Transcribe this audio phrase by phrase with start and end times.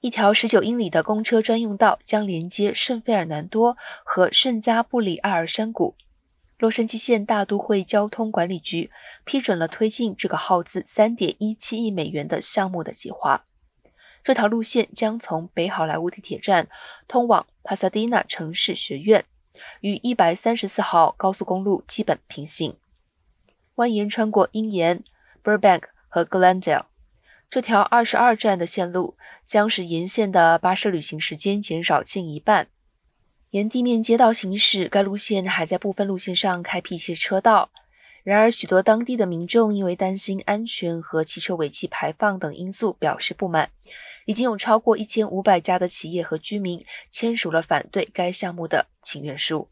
[0.00, 5.96] 一条十九英里的公车专用道将连接圣费尔南多和圣加布里埃尔山谷。
[6.56, 8.90] 洛杉矶县大都会交通管理局
[9.24, 13.44] 批准了推进这个耗资三点一七亿美元的项目的计划。
[14.22, 16.68] 这条路线将从北好莱坞地铁站
[17.08, 19.24] 通往帕萨迪纳城市学院，
[19.80, 22.76] 与一百三十四号高速公路基本平行，
[23.76, 25.02] 蜿蜒穿过鹰岩、
[25.42, 26.84] Burbank 和 Glendale。
[27.50, 32.68] 这条二十二站的线路将使沿线的巴士旅行时间减少近一半。
[33.50, 37.70] 沿地面街道行驶，该路线还在部分路线上开辟一些车道。
[38.22, 43.70] 然而，许多当地的民众因为担心安全和汽车尾气排放等因素表示不满。
[44.26, 49.70] 已经有超过一千五百家的企业和居民签署了反对该项目的请愿书。